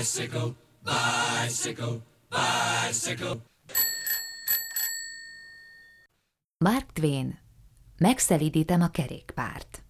Bicycle, 0.00 0.54
bicycle, 0.82 2.00
bicycle. 2.28 3.42
Mark 6.64 6.92
Twain, 6.92 7.38
megszelidítem 7.98 8.80
a 8.80 8.90
kerékpárt. 8.90 9.82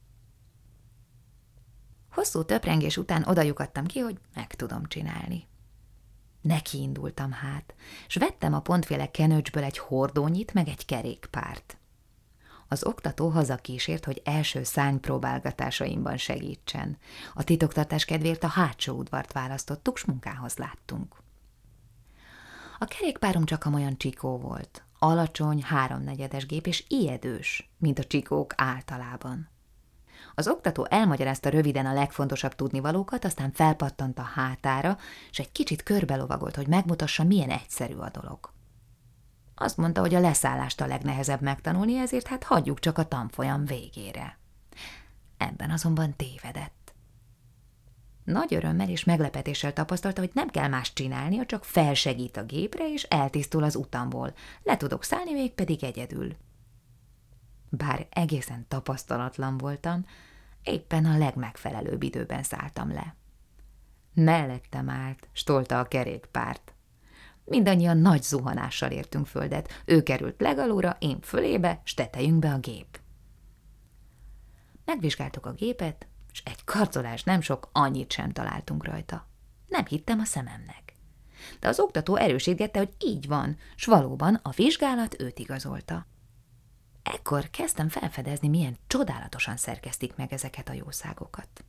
Hosszú 2.10 2.44
töprengés 2.44 2.96
után 2.96 3.22
odajukadtam 3.22 3.86
ki, 3.86 3.98
hogy 3.98 4.18
meg 4.34 4.54
tudom 4.54 4.86
csinálni. 4.86 5.48
Neki 6.40 6.78
indultam 6.78 7.32
hát, 7.32 7.74
s 8.06 8.14
vettem 8.14 8.54
a 8.54 8.60
pontféle 8.60 9.10
kenőcsből 9.10 9.64
egy 9.64 9.78
hordónyit, 9.78 10.52
meg 10.52 10.68
egy 10.68 10.84
kerékpárt. 10.84 11.79
Az 12.72 12.84
oktató 12.84 13.28
hazakísért, 13.28 14.04
hogy 14.04 14.22
első 14.24 14.62
szánypróbálgatásaimban 14.62 16.16
segítsen. 16.16 16.98
A 17.34 17.44
titoktartás 17.44 18.04
kedvéért 18.04 18.44
a 18.44 18.48
hátsó 18.48 18.94
udvart 18.94 19.32
választottuk, 19.32 19.96
s 19.96 20.04
munkához 20.04 20.56
láttunk. 20.56 21.16
A 22.78 22.84
kerékpárom 22.84 23.44
csak 23.44 23.64
amolyan 23.64 23.96
csikó 23.96 24.38
volt, 24.38 24.82
alacsony, 24.98 25.62
háromnegyedes 25.62 26.46
gép, 26.46 26.66
és 26.66 26.84
ijedős, 26.88 27.70
mint 27.78 27.98
a 27.98 28.04
csikók 28.04 28.52
általában. 28.56 29.48
Az 30.34 30.48
oktató 30.48 30.86
elmagyarázta 30.90 31.48
röviden 31.48 31.86
a 31.86 31.94
legfontosabb 31.94 32.54
tudnivalókat, 32.54 33.24
aztán 33.24 33.52
felpattant 33.52 34.18
a 34.18 34.30
hátára, 34.34 34.98
és 35.30 35.38
egy 35.38 35.52
kicsit 35.52 35.82
körbelovagolt, 35.82 36.56
hogy 36.56 36.66
megmutassa, 36.66 37.24
milyen 37.24 37.50
egyszerű 37.50 37.94
a 37.94 38.10
dolog. 38.10 38.52
Azt 39.62 39.76
mondta, 39.76 40.00
hogy 40.00 40.14
a 40.14 40.20
leszállást 40.20 40.80
a 40.80 40.86
legnehezebb 40.86 41.40
megtanulni, 41.40 41.96
ezért 41.96 42.26
hát 42.26 42.44
hagyjuk 42.44 42.78
csak 42.78 42.98
a 42.98 43.08
tanfolyam 43.08 43.64
végére. 43.64 44.38
Ebben 45.36 45.70
azonban 45.70 46.16
tévedett. 46.16 46.94
Nagy 48.24 48.54
örömmel 48.54 48.88
és 48.88 49.04
meglepetéssel 49.04 49.72
tapasztalta, 49.72 50.20
hogy 50.20 50.30
nem 50.32 50.48
kell 50.48 50.68
más 50.68 50.92
csinálnia, 50.92 51.46
csak 51.46 51.64
felsegít 51.64 52.36
a 52.36 52.44
gépre, 52.44 52.92
és 52.92 53.02
eltisztul 53.02 53.62
az 53.62 53.76
utamból. 53.76 54.34
Le 54.62 54.76
tudok 54.76 55.04
szállni, 55.04 55.32
még 55.32 55.52
pedig 55.52 55.84
egyedül. 55.84 56.36
Bár 57.68 58.06
egészen 58.10 58.64
tapasztalatlan 58.68 59.58
voltam, 59.58 60.06
éppen 60.62 61.04
a 61.04 61.18
legmegfelelőbb 61.18 62.02
időben 62.02 62.42
szálltam 62.42 62.92
le. 62.92 63.14
Mellettem 64.14 64.88
állt, 64.88 65.28
stolta 65.32 65.78
a 65.78 65.88
kerékpárt. 65.88 66.74
Mindannyian 67.44 67.96
nagy 67.96 68.22
zuhanással 68.22 68.90
értünk 68.90 69.26
földet. 69.26 69.82
Ő 69.84 70.02
került 70.02 70.40
legalóra, 70.40 70.96
én 70.98 71.20
fölébe, 71.20 71.80
s 71.84 71.94
tetejünkbe 71.94 72.52
a 72.52 72.58
gép. 72.58 73.00
Megvizsgáltuk 74.84 75.46
a 75.46 75.52
gépet, 75.52 76.06
és 76.32 76.42
egy 76.44 76.64
karcolás 76.64 77.22
nem 77.22 77.40
sok, 77.40 77.68
annyit 77.72 78.12
sem 78.12 78.32
találtunk 78.32 78.84
rajta. 78.84 79.26
Nem 79.68 79.86
hittem 79.86 80.18
a 80.18 80.24
szememnek. 80.24 80.94
De 81.60 81.68
az 81.68 81.80
oktató 81.80 82.16
erősítette, 82.16 82.78
hogy 82.78 82.94
így 82.98 83.26
van, 83.26 83.56
s 83.76 83.84
valóban 83.84 84.34
a 84.42 84.50
vizsgálat 84.50 85.20
őt 85.20 85.38
igazolta. 85.38 86.06
Ekkor 87.02 87.50
kezdtem 87.50 87.88
felfedezni, 87.88 88.48
milyen 88.48 88.76
csodálatosan 88.86 89.56
szerkesztik 89.56 90.16
meg 90.16 90.32
ezeket 90.32 90.68
a 90.68 90.72
jószágokat. 90.72 91.64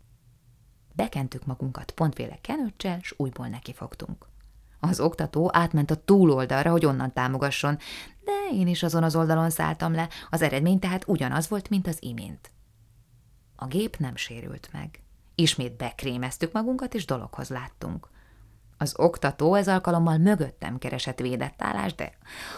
Bekentük 0.93 1.45
magunkat 1.45 1.91
pontvéle 1.91 2.37
kenőccsel, 2.41 2.99
s 3.01 3.13
újból 3.17 3.47
nekifogtunk. 3.47 4.25
Az 4.83 4.99
oktató 4.99 5.49
átment 5.53 5.91
a 5.91 6.03
túloldalra, 6.03 6.71
hogy 6.71 6.85
onnan 6.85 7.13
támogasson, 7.13 7.77
de 8.23 8.55
én 8.55 8.67
is 8.67 8.83
azon 8.83 9.03
az 9.03 9.15
oldalon 9.15 9.49
szálltam 9.49 9.93
le, 9.93 10.09
az 10.29 10.41
eredmény 10.41 10.79
tehát 10.79 11.07
ugyanaz 11.07 11.49
volt, 11.49 11.69
mint 11.69 11.87
az 11.87 11.97
imént. 11.99 12.51
A 13.55 13.65
gép 13.65 13.97
nem 13.97 14.15
sérült 14.15 14.69
meg. 14.71 15.03
Ismét 15.35 15.77
bekrémeztük 15.77 16.51
magunkat, 16.51 16.93
és 16.93 17.05
dologhoz 17.05 17.49
láttunk. 17.49 18.09
Az 18.77 18.93
oktató 18.97 19.55
ez 19.55 19.67
alkalommal 19.67 20.17
mögöttem 20.17 20.77
keresett 20.77 21.19
védett 21.19 21.61
állást, 21.61 21.95
de 21.95 22.17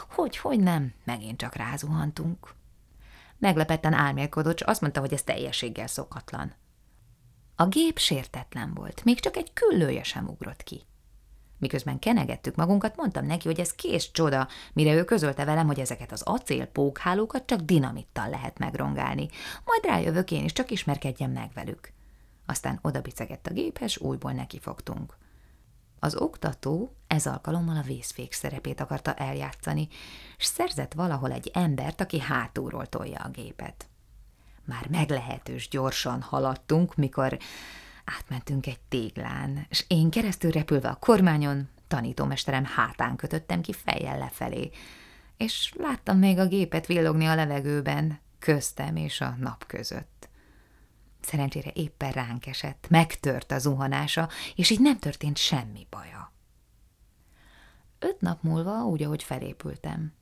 hogy-hogy 0.10 0.60
nem, 0.60 0.94
megint 1.04 1.38
csak 1.38 1.56
rázuhantunk. 1.56 2.54
Meglepetten 3.38 3.94
álmélkodott, 3.94 4.60
és 4.60 4.62
azt 4.62 4.82
mondta, 4.82 5.00
hogy 5.00 5.14
ez 5.14 5.24
teljességgel 5.24 5.88
szokatlan. 5.88 6.54
A 7.56 7.68
gép 7.68 7.98
sértetlen 7.98 8.74
volt, 8.74 9.04
még 9.04 9.20
csak 9.20 9.36
egy 9.36 9.54
küllője 9.54 10.04
sem 10.04 10.28
ugrott 10.28 10.64
ki. 10.64 10.82
Miközben 11.58 12.00
kenegettük 12.00 12.56
magunkat, 12.56 12.96
mondtam 12.96 13.26
neki, 13.26 13.48
hogy 13.48 13.60
ez 13.60 13.74
kész 13.74 14.10
csoda, 14.12 14.48
mire 14.74 14.94
ő 14.94 15.04
közölte 15.04 15.46
velem, 15.46 15.66
hogy 15.66 15.80
ezeket 15.80 16.12
az 16.12 16.22
acél 16.22 16.66
pókhálókat 16.66 17.46
csak 17.46 17.60
dinamittal 17.60 18.30
lehet 18.30 18.58
megrongálni. 18.58 19.30
Majd 19.66 19.86
rájövök 19.86 20.32
én 20.32 20.44
is, 20.44 20.54
csak 20.54 20.72
ismerkedjem 20.72 21.32
meg 21.32 21.52
velük. 21.54 21.92
Aztán 22.46 22.80
odabicegett 22.82 23.48
a 23.48 23.54
géphez, 23.54 23.98
újból 23.98 24.32
nekifogtunk. 24.32 25.18
Az 26.00 26.16
oktató 26.16 26.96
ez 27.08 27.28
alkalommal 27.28 27.78
a 27.78 27.82
vészfék 27.82 28.34
szerepét 28.34 28.80
akarta 28.80 29.14
eljátszani, 29.14 29.88
és 30.38 30.46
szerzett 30.46 30.94
valahol 30.94 31.32
egy 31.32 31.52
embert, 31.54 32.02
aki 32.02 32.20
hátulról 32.20 32.86
tolja 32.86 33.20
a 33.20 33.30
gépet. 33.30 33.88
Már 34.66 34.88
meglehetős 34.90 35.68
gyorsan 35.68 36.22
haladtunk, 36.22 36.96
mikor 36.96 37.38
átmentünk 38.06 38.68
egy 38.68 38.80
téglán, 38.90 39.66
és 39.70 39.86
én 39.88 40.10
keresztül 40.10 40.52
repülve 40.52 40.90
a 40.90 40.96
kormányon, 40.96 41.70
tanítómesterem 41.88 42.66
hátán 42.66 43.16
kötöttem 43.16 43.62
ki 43.62 43.74
fejjel 43.74 44.18
lefelé, 44.18 44.72
és 45.38 45.74
láttam 45.78 46.18
még 46.18 46.40
a 46.40 46.48
gépet 46.48 46.86
villogni 46.86 47.26
a 47.26 47.36
levegőben, 47.36 48.20
köztem 48.40 48.96
és 48.96 49.22
a 49.22 49.36
nap 49.40 49.66
között. 49.66 50.30
Szerencsére 51.22 51.72
éppen 51.74 52.12
ránk 52.12 52.48
esett, 52.48 52.86
megtört 52.90 53.52
a 53.52 53.60
zuhanása, 53.60 54.30
és 54.56 54.70
így 54.70 54.80
nem 54.80 55.00
történt 55.00 55.38
semmi 55.38 55.88
baja. 55.90 56.34
Öt 58.00 58.22
nap 58.22 58.44
múlva, 58.44 58.86
úgy, 58.86 59.04
ahogy 59.04 59.24
felépültem. 59.24 60.14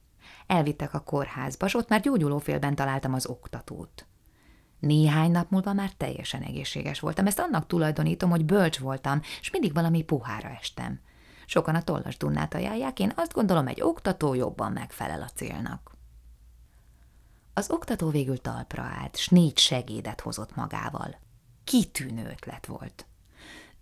Elvittek 0.47 0.94
a 0.94 1.00
kórházba, 1.00 1.68
s 1.68 1.74
ott 1.74 1.90
már 1.90 2.02
gyógyulófélben 2.02 2.75
találtam 2.75 3.14
az 3.14 3.25
oktatót. 3.25 4.06
Néhány 4.81 5.31
nap 5.31 5.50
múlva 5.50 5.74
már 5.74 5.92
teljesen 5.92 6.42
egészséges 6.42 7.00
voltam. 7.00 7.28
Ezt 7.28 7.40
annak 7.40 7.68
tulajdonítom, 7.68 8.30
hogy 8.30 8.46
bölcs 8.46 8.80
voltam, 8.80 9.22
és 9.40 9.52
mindig 9.52 9.74
valami 9.74 10.03
puhára 10.03 10.50
estem. 10.50 11.00
Sokan 11.46 11.75
a 11.75 11.81
tollas 11.81 12.18
dunnát 12.18 12.53
ajánlják, 12.53 13.00
én 13.00 13.14
azt 13.16 13.34
gondolom, 13.34 13.68
egy 13.68 13.81
oktató 13.81 14.34
jobban 14.34 14.72
megfelel 14.72 15.22
a 15.22 15.30
célnak. 15.36 15.91
Az 17.53 17.72
oktató 17.72 18.09
végül 18.09 18.38
talpra 18.38 18.84
állt, 18.84 19.18
s 19.18 19.28
négy 19.28 19.58
segédet 19.58 20.22
hozott 20.22 20.56
magával. 20.56 21.16
Kitűnő 21.64 22.30
ötlet 22.30 22.66
volt. 22.66 23.06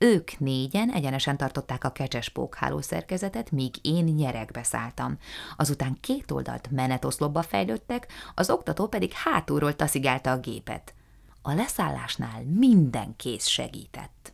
Ők 0.02 0.38
négyen 0.38 0.92
egyenesen 0.92 1.38
tartották 1.38 1.84
a 1.84 1.92
kecses 1.92 2.30
pókháló 2.30 2.82
szerkezetet, 2.82 3.52
míg 3.52 3.76
én 3.82 4.04
nyerekbe 4.04 4.64
szálltam. 4.64 5.18
Azután 5.58 5.98
két 6.02 6.32
oldalt 6.32 6.72
menetoszlopba 6.72 7.42
fejlődtek, 7.42 8.08
az 8.36 8.50
oktató 8.50 8.88
pedig 8.88 9.12
hátulról 9.14 9.76
taszigálta 9.76 10.32
a 10.32 10.40
gépet. 10.40 10.94
A 11.42 11.54
leszállásnál 11.54 12.44
minden 12.44 13.16
kész 13.16 13.46
segített. 13.48 14.34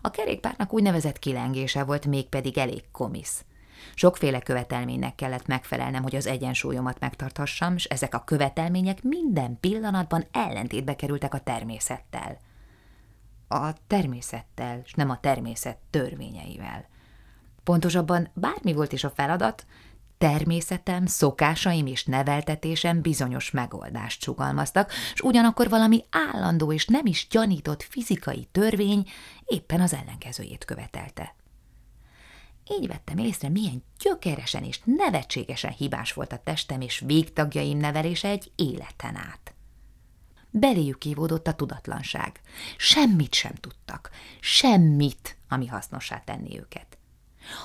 A 0.00 0.10
kerékpárnak 0.10 0.72
úgynevezett 0.72 1.18
kilengése 1.18 1.84
volt, 1.84 2.06
mégpedig 2.06 2.58
elég 2.58 2.90
komisz. 2.90 3.44
Sokféle 3.94 4.40
követelménynek 4.40 5.14
kellett 5.14 5.46
megfelelnem, 5.46 6.02
hogy 6.02 6.16
az 6.16 6.26
egyensúlyomat 6.26 7.00
megtarthassam, 7.00 7.74
és 7.74 7.84
ezek 7.84 8.14
a 8.14 8.24
követelmények 8.24 9.02
minden 9.02 9.60
pillanatban 9.60 10.24
ellentétbe 10.32 10.96
kerültek 10.96 11.34
a 11.34 11.38
természettel. 11.40 12.40
A 13.48 13.86
természettel, 13.86 14.80
és 14.84 14.92
nem 14.92 15.10
a 15.10 15.20
természet 15.20 15.78
törvényeivel. 15.90 16.88
Pontosabban 17.64 18.30
bármi 18.34 18.72
volt 18.72 18.92
is 18.92 19.04
a 19.04 19.10
feladat, 19.10 19.66
természetem, 20.18 21.06
szokásaim 21.06 21.86
és 21.86 22.04
neveltetésem 22.04 23.00
bizonyos 23.00 23.50
megoldást 23.50 24.22
sugalmaztak, 24.22 24.92
és 25.12 25.20
ugyanakkor 25.20 25.68
valami 25.68 26.04
állandó 26.10 26.72
és 26.72 26.86
nem 26.86 27.06
is 27.06 27.26
gyanított 27.30 27.82
fizikai 27.82 28.48
törvény 28.52 29.08
éppen 29.44 29.80
az 29.80 29.94
ellenkezőjét 29.94 30.64
követelte. 30.64 31.34
Így 32.70 32.86
vettem 32.86 33.18
észre, 33.18 33.48
milyen 33.48 33.82
gyökeresen 33.98 34.64
és 34.64 34.80
nevetségesen 34.84 35.70
hibás 35.70 36.12
volt 36.12 36.32
a 36.32 36.40
testem 36.44 36.80
és 36.80 37.02
végtagjaim 37.06 37.78
nevelése 37.78 38.28
egy 38.28 38.52
életen 38.56 39.16
át. 39.16 39.55
Beléjük 40.50 40.98
kívódott 40.98 41.46
a 41.46 41.54
tudatlanság. 41.54 42.40
Semmit 42.76 43.34
sem 43.34 43.54
tudtak. 43.54 44.10
Semmit, 44.40 45.36
ami 45.48 45.66
hasznossá 45.66 46.18
tenni 46.24 46.58
őket. 46.58 46.98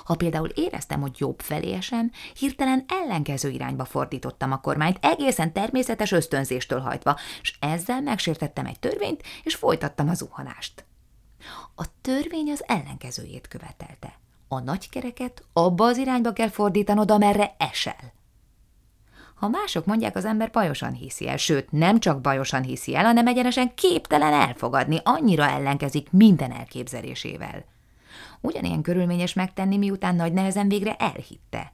Ha 0.03 0.15
például 0.15 0.47
éreztem, 0.47 1.01
hogy 1.01 1.15
jobb 1.17 1.41
felé 1.41 1.73
esem, 1.73 2.11
hirtelen 2.33 2.85
ellenkező 2.87 3.49
irányba 3.49 3.85
fordítottam 3.85 4.51
a 4.51 4.61
kormányt, 4.61 4.97
egészen 5.01 5.53
természetes 5.53 6.11
ösztönzéstől 6.11 6.79
hajtva, 6.79 7.19
és 7.41 7.55
ezzel 7.59 8.01
megsértettem 8.01 8.65
egy 8.65 8.79
törvényt, 8.79 9.23
és 9.43 9.55
folytattam 9.55 10.09
a 10.09 10.13
zuhanást. 10.13 10.85
A 11.75 11.85
törvény 12.01 12.51
az 12.51 12.63
ellenkezőjét 12.67 13.47
követelte 13.47 14.19
a 14.51 14.59
nagykereket 14.59 15.43
abba 15.53 15.85
az 15.85 15.97
irányba 15.97 16.33
kell 16.33 16.49
fordítanod, 16.49 17.11
amerre 17.11 17.55
esel. 17.57 18.13
Ha 19.41 19.47
mások 19.47 19.85
mondják, 19.85 20.15
az 20.15 20.25
ember 20.25 20.51
bajosan 20.51 20.93
hiszi 20.93 21.27
el, 21.27 21.37
sőt, 21.37 21.71
nem 21.71 21.99
csak 21.99 22.21
bajosan 22.21 22.63
hiszi 22.63 22.95
el, 22.95 23.03
hanem 23.03 23.27
egyenesen 23.27 23.73
képtelen 23.75 24.33
elfogadni, 24.33 24.99
annyira 25.03 25.47
ellenkezik 25.47 26.11
minden 26.11 26.51
elképzelésével. 26.51 27.65
Ugyanilyen 28.41 28.81
körülményes 28.81 29.33
megtenni, 29.33 29.77
miután 29.77 30.15
nagy 30.15 30.33
nehezen 30.33 30.67
végre 30.67 30.95
elhitte. 30.95 31.73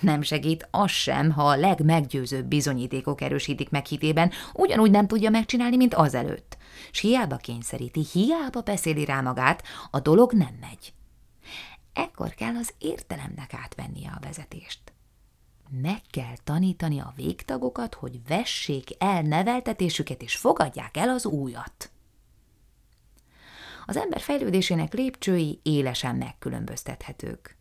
Nem 0.00 0.22
segít 0.22 0.68
az 0.70 0.90
sem, 0.90 1.30
ha 1.30 1.48
a 1.48 1.56
legmeggyőzőbb 1.56 2.46
bizonyítékok 2.46 3.20
erősítik 3.20 3.70
meg 3.70 3.86
hitében, 3.86 4.30
ugyanúgy 4.52 4.90
nem 4.90 5.06
tudja 5.06 5.30
megcsinálni, 5.30 5.76
mint 5.76 5.94
azelőtt. 5.94 6.56
S 6.90 7.00
hiába 7.00 7.36
kényszeríti, 7.36 8.06
hiába 8.12 8.60
beszéli 8.60 9.04
rá 9.04 9.20
magát, 9.20 9.62
a 9.90 10.00
dolog 10.00 10.32
nem 10.32 10.56
megy. 10.60 10.92
Ekkor 11.92 12.34
kell 12.34 12.54
az 12.56 12.70
értelemnek 12.78 13.54
átvennie 13.54 14.10
a 14.16 14.20
vezetést. 14.20 14.80
Meg 15.72 16.00
kell 16.10 16.36
tanítani 16.44 17.00
a 17.00 17.12
végtagokat, 17.16 17.94
hogy 17.94 18.20
vessék 18.28 18.88
el 18.98 19.22
neveltetésüket 19.22 20.22
és 20.22 20.36
fogadják 20.36 20.96
el 20.96 21.08
az 21.08 21.26
újat. 21.26 21.90
Az 23.86 23.96
ember 23.96 24.20
fejlődésének 24.20 24.94
lépcsői 24.94 25.60
élesen 25.62 26.16
megkülönböztethetők. 26.16 27.56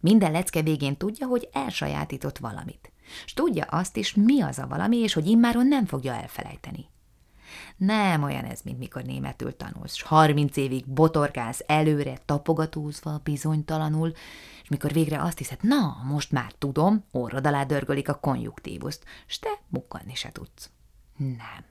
Minden 0.00 0.32
lecke 0.32 0.62
végén 0.62 0.96
tudja, 0.96 1.26
hogy 1.26 1.48
elsajátított 1.52 2.38
valamit, 2.38 2.92
és 3.24 3.32
tudja 3.32 3.64
azt 3.64 3.96
is, 3.96 4.14
mi 4.14 4.42
az 4.42 4.58
a 4.58 4.66
valami, 4.66 4.96
és 4.96 5.12
hogy 5.12 5.26
immáron 5.26 5.66
nem 5.66 5.86
fogja 5.86 6.14
elfelejteni. 6.14 6.86
Nem 7.76 8.22
olyan 8.22 8.44
ez, 8.44 8.60
mint 8.62 8.78
mikor 8.78 9.02
németül 9.02 9.56
tanulsz, 9.56 9.94
s 9.94 10.02
harminc 10.02 10.56
évig 10.56 10.86
botorkálsz 10.86 11.62
előre, 11.66 12.18
tapogatózva, 12.24 13.20
bizonytalanul, 13.22 14.12
és 14.62 14.68
mikor 14.68 14.92
végre 14.92 15.22
azt 15.22 15.38
hiszed, 15.38 15.58
na, 15.62 16.02
most 16.04 16.32
már 16.32 16.52
tudom, 16.52 17.04
orrod 17.12 17.46
alá 17.46 17.64
dörgölik 17.64 18.08
a 18.08 18.14
konjuktívuszt, 18.14 19.04
s 19.26 19.38
te 19.38 19.50
mukkanni 19.68 20.14
se 20.14 20.32
tudsz. 20.32 20.70
Nem. 21.16 21.64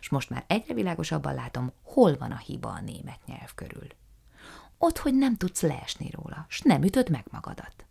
És 0.00 0.08
most 0.08 0.30
már 0.30 0.44
egyre 0.46 0.74
világosabban 0.74 1.34
látom, 1.34 1.72
hol 1.82 2.16
van 2.16 2.30
a 2.30 2.38
hiba 2.38 2.68
a 2.68 2.80
német 2.80 3.20
nyelv 3.26 3.54
körül. 3.54 3.86
Ott, 4.78 4.98
hogy 4.98 5.14
nem 5.14 5.36
tudsz 5.36 5.62
leesni 5.62 6.10
róla, 6.10 6.46
s 6.48 6.60
nem 6.60 6.82
ütöd 6.82 7.10
meg 7.10 7.24
magadat. 7.30 7.85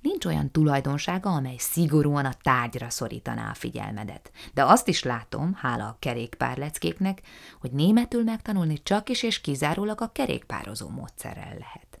Nincs 0.00 0.24
olyan 0.24 0.50
tulajdonsága, 0.50 1.30
amely 1.30 1.56
szigorúan 1.58 2.24
a 2.24 2.34
tárgyra 2.42 2.90
szorítaná 2.90 3.50
a 3.50 3.54
figyelmedet. 3.54 4.30
De 4.54 4.64
azt 4.64 4.88
is 4.88 5.02
látom, 5.02 5.54
hála 5.54 5.86
a 5.86 5.96
kerékpárleckéknek, 5.98 7.22
hogy 7.60 7.70
németül 7.70 8.22
megtanulni 8.22 8.82
csak 8.82 9.08
is 9.08 9.22
és 9.22 9.40
kizárólag 9.40 10.00
a 10.00 10.12
kerékpározó 10.12 10.88
módszerrel 10.88 11.56
lehet. 11.58 12.00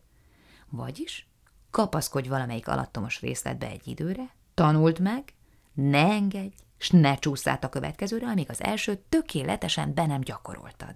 Vagyis 0.68 1.28
kapaszkodj 1.70 2.28
valamelyik 2.28 2.68
alattomos 2.68 3.20
részletbe 3.20 3.66
egy 3.66 3.88
időre, 3.88 4.34
tanuld 4.54 5.00
meg, 5.00 5.34
ne 5.72 6.10
engedj, 6.10 6.54
s 6.78 6.90
ne 6.90 7.14
csúsz 7.14 7.46
át 7.46 7.64
a 7.64 7.68
következőre, 7.68 8.26
amíg 8.26 8.50
az 8.50 8.62
első 8.62 9.02
tökéletesen 9.08 9.94
be 9.94 10.06
nem 10.06 10.20
gyakoroltad. 10.20 10.94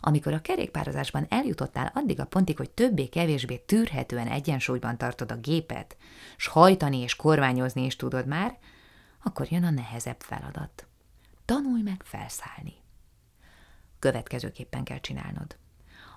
Amikor 0.00 0.32
a 0.32 0.40
kerékpározásban 0.40 1.26
eljutottál 1.28 1.92
addig 1.94 2.20
a 2.20 2.26
pontig, 2.26 2.56
hogy 2.56 2.70
többé-kevésbé 2.70 3.56
tűrhetően 3.56 4.26
egyensúlyban 4.26 4.98
tartod 4.98 5.32
a 5.32 5.36
gépet, 5.36 5.96
s 6.36 6.46
hajtani 6.46 6.98
és 6.98 7.16
kormányozni 7.16 7.84
is 7.84 7.96
tudod 7.96 8.26
már, 8.26 8.58
akkor 9.22 9.46
jön 9.50 9.64
a 9.64 9.70
nehezebb 9.70 10.20
feladat. 10.20 10.86
Tanulj 11.44 11.82
meg 11.82 12.02
felszállni. 12.04 12.74
Következőképpen 13.98 14.84
kell 14.84 15.00
csinálnod. 15.00 15.56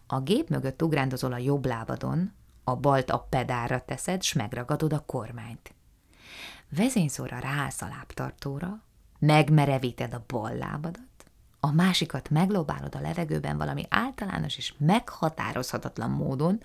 A 0.07 0.19
gép 0.19 0.50
mögött 0.50 0.81
ugrándozol 0.81 1.33
a 1.33 1.38
jobb 1.38 1.65
lábadon, 1.65 2.33
a 2.63 2.75
balt 2.75 3.09
a 3.09 3.27
pedálra 3.29 3.85
teszed, 3.85 4.21
s 4.21 4.33
megragadod 4.33 4.94
a 4.94 5.06
kormányt. 5.06 5.73
Vezényszóra 6.69 7.39
ráállsz 7.39 7.81
a 7.81 7.88
lábtartóra, 7.88 8.83
megmerevíted 9.19 10.13
a 10.13 10.23
bal 10.27 10.56
lábadat, 10.56 11.01
a 11.63 11.72
másikat 11.72 12.30
meglobálod 12.30 12.96
a 12.96 13.00
levegőben 13.00 13.58
valami 13.58 13.86
általános 13.90 14.58
és 14.58 14.74
meghatározhatatlan 14.78 16.10
módon, 16.10 16.63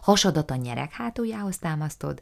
hasadat 0.00 0.50
a 0.50 0.54
nyerek 0.54 0.92
hátuljához 0.92 1.58
támasztod, 1.58 2.20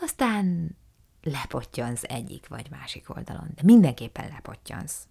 aztán 0.00 0.76
lepottyansz 1.22 2.02
egyik 2.02 2.48
vagy 2.48 2.70
másik 2.70 3.16
oldalon, 3.16 3.50
de 3.54 3.62
mindenképpen 3.64 4.28
lepottyansz. 4.28 5.06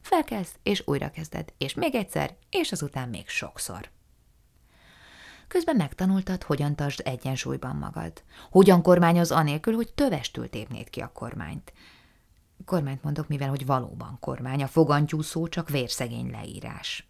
Felkezd, 0.00 0.56
és 0.62 0.82
újra 0.86 1.10
kezded, 1.10 1.52
és 1.58 1.74
még 1.74 1.94
egyszer, 1.94 2.36
és 2.50 2.72
azután 2.72 3.08
még 3.08 3.28
sokszor. 3.28 3.90
Közben 5.48 5.76
megtanultad, 5.76 6.42
hogyan 6.42 6.74
tartsd 6.74 7.00
egyensúlyban 7.04 7.76
magad, 7.76 8.22
hogyan 8.50 8.82
kormányoz 8.82 9.30
anélkül, 9.30 9.74
hogy 9.74 9.92
tövestül 9.94 10.50
tépnéd 10.50 10.90
ki 10.90 11.00
a 11.00 11.12
kormányt, 11.12 11.72
Kormányt 12.64 13.02
mondok, 13.02 13.28
mivel 13.28 13.48
hogy 13.48 13.66
valóban 13.66 14.16
kormány, 14.20 14.62
a 14.62 14.66
fogantyú 14.66 15.20
szó 15.20 15.48
csak 15.48 15.68
vérszegény 15.68 16.30
leírás. 16.30 17.06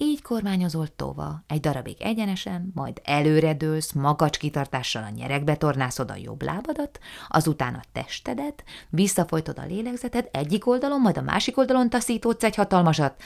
Így 0.00 0.22
kormányozol 0.22 0.88
tova, 0.96 1.44
egy 1.46 1.60
darabig 1.60 1.96
egyenesen, 2.00 2.70
majd 2.74 3.00
előredőlsz, 3.04 3.92
magacs 3.92 4.38
kitartással 4.38 5.02
a 5.02 5.08
nyerekbe 5.08 5.56
tornászod 5.56 6.10
a 6.10 6.16
jobb 6.16 6.42
lábadat, 6.42 6.98
azután 7.28 7.74
a 7.74 7.82
testedet, 7.92 8.64
visszafolytod 8.88 9.58
a 9.58 9.64
lélegzeted, 9.64 10.28
egyik 10.32 10.66
oldalon, 10.66 11.00
majd 11.00 11.16
a 11.16 11.22
másik 11.22 11.58
oldalon 11.58 11.90
taszítódsz 11.90 12.44
egy 12.44 12.54
hatalmasat, 12.54 13.22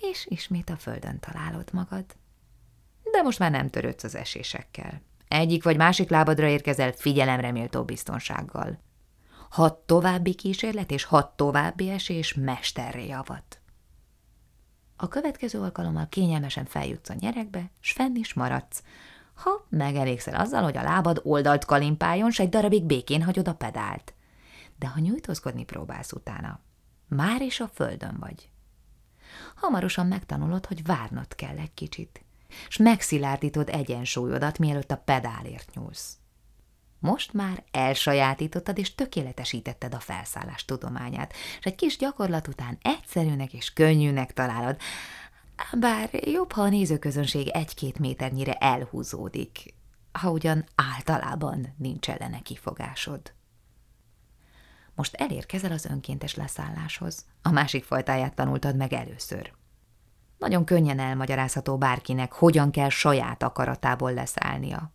és 0.00 0.26
ismét 0.30 0.70
a 0.70 0.76
földön 0.76 1.18
találod 1.20 1.68
magad. 1.72 2.04
De 3.12 3.22
most 3.22 3.38
már 3.38 3.50
nem 3.50 3.70
törődsz 3.70 4.04
az 4.04 4.14
esésekkel. 4.14 5.02
Egyik 5.28 5.64
vagy 5.64 5.76
másik 5.76 6.10
lábadra 6.10 6.46
érkezel 6.46 6.92
figyelemre 6.92 7.52
méltó 7.52 7.84
biztonsággal 7.84 8.78
hat 9.50 9.74
további 9.78 10.34
kísérlet 10.34 10.90
és 10.90 11.04
hat 11.04 11.36
további 11.36 11.90
esés 11.90 12.34
mesterré 12.34 13.06
javat. 13.06 13.60
A 14.96 15.08
következő 15.08 15.60
alkalommal 15.60 16.08
kényelmesen 16.08 16.64
feljutsz 16.64 17.08
a 17.08 17.14
nyerekbe, 17.18 17.70
s 17.80 17.92
fenn 17.92 18.14
is 18.14 18.34
maradsz, 18.34 18.82
ha 19.34 19.66
megelégszel 19.68 20.40
azzal, 20.40 20.62
hogy 20.62 20.76
a 20.76 20.82
lábad 20.82 21.20
oldalt 21.22 21.64
kalimpáljon, 21.64 22.30
s 22.30 22.38
egy 22.38 22.48
darabig 22.48 22.84
békén 22.84 23.22
hagyod 23.22 23.48
a 23.48 23.54
pedált. 23.54 24.14
De 24.78 24.88
ha 24.88 25.00
nyújtózkodni 25.00 25.64
próbálsz 25.64 26.12
utána, 26.12 26.60
már 27.08 27.42
is 27.42 27.60
a 27.60 27.68
földön 27.68 28.16
vagy. 28.20 28.50
Hamarosan 29.54 30.06
megtanulod, 30.06 30.66
hogy 30.66 30.84
várnod 30.84 31.34
kell 31.34 31.58
egy 31.58 31.74
kicsit, 31.74 32.24
s 32.68 32.76
megszilárdítod 32.76 33.68
egyensúlyodat, 33.68 34.58
mielőtt 34.58 34.90
a 34.90 34.96
pedálért 35.04 35.74
nyúlsz. 35.74 36.16
Most 36.98 37.32
már 37.32 37.64
elsajátítottad 37.70 38.78
és 38.78 38.94
tökéletesítetted 38.94 39.94
a 39.94 40.00
felszállás 40.00 40.64
tudományát, 40.64 41.32
és 41.32 41.64
egy 41.64 41.74
kis 41.74 41.96
gyakorlat 41.96 42.48
után 42.48 42.78
egyszerűnek 42.82 43.52
és 43.52 43.72
könnyűnek 43.72 44.32
találod, 44.32 44.76
bár 45.78 46.10
jobb, 46.12 46.52
ha 46.52 46.62
a 46.62 46.68
nézőközönség 46.68 47.48
egy-két 47.48 47.98
méternyire 47.98 48.52
elhúzódik, 48.52 49.74
ha 50.12 50.30
ugyan 50.30 50.64
általában 50.74 51.74
nincs 51.78 52.10
ellene 52.10 52.40
kifogásod. 52.40 53.34
Most 54.94 55.14
elérkezel 55.14 55.72
az 55.72 55.84
önkéntes 55.84 56.34
leszálláshoz. 56.34 57.24
A 57.42 57.50
másik 57.50 57.84
fajtáját 57.84 58.34
tanultad 58.34 58.76
meg 58.76 58.92
először. 58.92 59.52
Nagyon 60.38 60.64
könnyen 60.64 60.98
elmagyarázható 60.98 61.78
bárkinek, 61.78 62.32
hogyan 62.32 62.70
kell 62.70 62.88
saját 62.88 63.42
akaratából 63.42 64.12
leszállnia. 64.12 64.92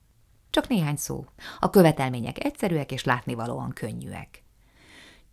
Csak 0.52 0.68
néhány 0.68 0.96
szó. 0.96 1.26
A 1.60 1.70
követelmények 1.70 2.44
egyszerűek 2.44 2.92
és 2.92 3.04
látnivalóan 3.04 3.70
könnyűek. 3.70 4.44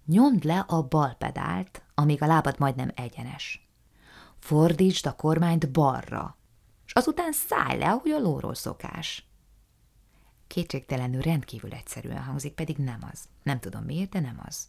Nyomd 0.07 0.45
le 0.45 0.65
a 0.69 0.83
bal 0.83 1.15
pedált, 1.19 1.83
amíg 1.95 2.23
a 2.23 2.27
lábad 2.27 2.59
majdnem 2.59 2.91
egyenes. 2.95 3.69
Fordítsd 4.39 5.07
a 5.07 5.13
kormányt 5.13 5.71
balra, 5.71 6.37
és 6.87 6.93
azután 6.93 7.33
szállj 7.33 7.79
le, 7.79 7.91
ahogy 7.91 8.11
a 8.11 8.19
lóról 8.19 8.55
szokás. 8.55 9.27
Kétségtelenül 10.47 11.21
rendkívül 11.21 11.73
egyszerűen 11.73 12.23
hangzik, 12.23 12.55
pedig 12.55 12.77
nem 12.77 13.09
az. 13.13 13.29
Nem 13.43 13.61
tudom 13.61 13.85
miért, 13.85 14.11
de 14.11 14.21
nem 14.21 14.41
az. 14.47 14.69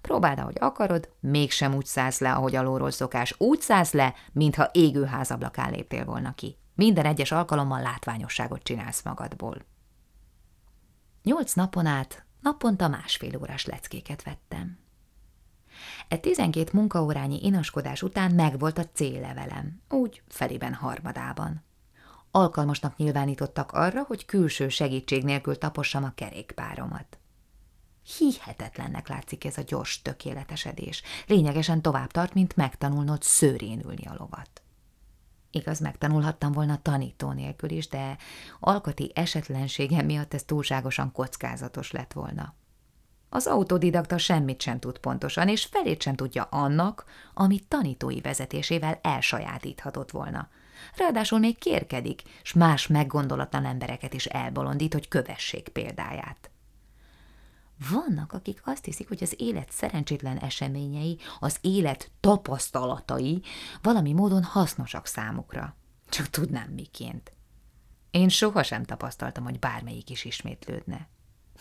Próbáld, 0.00 0.38
ahogy 0.38 0.56
akarod, 0.60 1.08
mégsem 1.20 1.74
úgy 1.74 1.86
szállsz 1.86 2.20
le, 2.20 2.32
ahogy 2.32 2.56
a 2.56 2.62
lóról 2.62 2.90
szokás. 2.90 3.34
Úgy 3.38 3.60
szállsz 3.60 3.92
le, 3.92 4.14
mintha 4.32 4.70
égő 4.72 5.04
házablakán 5.04 5.70
léptél 5.70 6.04
volna 6.04 6.34
ki. 6.34 6.56
Minden 6.74 7.04
egyes 7.04 7.32
alkalommal 7.32 7.82
látványosságot 7.82 8.62
csinálsz 8.62 9.02
magadból. 9.02 9.64
Nyolc 11.28 11.52
napon 11.52 11.86
át 11.86 12.24
naponta 12.40 12.88
másfél 12.88 13.36
órás 13.36 13.64
leckéket 13.66 14.22
vettem. 14.22 14.78
E 16.08 16.16
tizenkét 16.16 16.72
munkaórányi 16.72 17.44
inaskodás 17.44 18.02
után 18.02 18.30
megvolt 18.34 18.78
a 18.78 18.88
C-levelem, 18.92 19.82
úgy 19.88 20.22
felében 20.28 20.74
harmadában. 20.74 21.64
Alkalmasnak 22.30 22.96
nyilvánítottak 22.96 23.72
arra, 23.72 24.02
hogy 24.02 24.24
külső 24.24 24.68
segítség 24.68 25.24
nélkül 25.24 25.58
tapossam 25.58 26.04
a 26.04 26.12
kerékpáromat. 26.14 27.18
Hihetetlennek 28.18 29.08
látszik 29.08 29.44
ez 29.44 29.58
a 29.58 29.62
gyors 29.66 30.02
tökéletesedés. 30.02 31.02
Lényegesen 31.26 31.82
tovább 31.82 32.10
tart, 32.10 32.34
mint 32.34 32.56
megtanulnod 32.56 33.22
szőrénülni 33.22 34.06
a 34.06 34.14
lovat. 34.18 34.62
Igaz, 35.50 35.78
megtanulhattam 35.80 36.52
volna 36.52 36.82
tanító 36.82 37.32
nélkül 37.32 37.70
is, 37.70 37.88
de 37.88 38.16
alkati 38.60 39.12
esetlenségem 39.14 40.04
miatt 40.06 40.34
ez 40.34 40.42
túlságosan 40.42 41.12
kockázatos 41.12 41.90
lett 41.90 42.12
volna. 42.12 42.54
Az 43.28 43.46
autodidakta 43.46 44.18
semmit 44.18 44.60
sem 44.60 44.78
tud 44.78 44.98
pontosan, 44.98 45.48
és 45.48 45.64
felét 45.64 46.02
sem 46.02 46.14
tudja 46.14 46.42
annak, 46.42 47.04
amit 47.34 47.68
tanítói 47.68 48.20
vezetésével 48.20 48.98
elsajátíthatott 49.02 50.10
volna. 50.10 50.48
Ráadásul 50.96 51.38
még 51.38 51.58
kérkedik, 51.58 52.22
s 52.42 52.52
más 52.52 52.86
meggondolatlan 52.86 53.64
embereket 53.64 54.14
is 54.14 54.26
elbolondít, 54.26 54.92
hogy 54.92 55.08
kövessék 55.08 55.68
példáját. 55.68 56.50
Vannak, 57.90 58.32
akik 58.32 58.60
azt 58.64 58.84
hiszik, 58.84 59.08
hogy 59.08 59.22
az 59.22 59.34
élet 59.36 59.70
szerencsétlen 59.70 60.38
eseményei, 60.38 61.18
az 61.38 61.58
élet 61.60 62.10
tapasztalatai 62.20 63.42
valami 63.82 64.12
módon 64.12 64.42
hasznosak 64.42 65.06
számukra. 65.06 65.76
Csak 66.08 66.26
tudnám 66.26 66.70
miként. 66.70 67.32
Én 68.10 68.28
sohasem 68.28 68.84
tapasztaltam, 68.84 69.44
hogy 69.44 69.58
bármelyik 69.58 70.10
is 70.10 70.24
ismétlődne. 70.24 71.08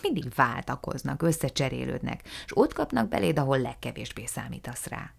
Mindig 0.01 0.33
váltakoznak, 0.35 1.21
összecserélődnek, 1.21 2.23
és 2.45 2.57
ott 2.57 2.73
kapnak 2.73 3.07
beléd, 3.07 3.39
ahol 3.39 3.59
legkevésbé 3.59 4.25
számítasz 4.25 4.85
rá. 4.85 5.13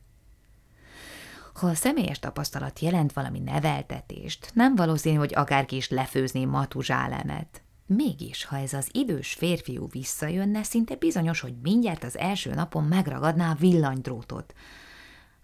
Ha 1.54 1.66
a 1.66 1.74
személyes 1.74 2.18
tapasztalat 2.18 2.78
jelent 2.78 3.12
valami 3.12 3.38
neveltetést, 3.38 4.50
nem 4.54 4.74
valószínű, 4.76 5.16
hogy 5.16 5.34
akárki 5.34 5.76
is 5.76 5.88
lefőzni 5.88 6.44
matuzsálemet. 6.44 7.62
Mégis, 7.90 8.44
ha 8.44 8.58
ez 8.58 8.72
az 8.72 8.88
idős 8.92 9.32
férfiú 9.32 9.88
visszajönne, 9.88 10.62
szinte 10.62 10.96
bizonyos, 10.96 11.40
hogy 11.40 11.54
mindjárt 11.62 12.04
az 12.04 12.18
első 12.18 12.54
napon 12.54 12.84
megragadná 12.84 13.50
a 13.50 13.54
villanydrótot, 13.54 14.54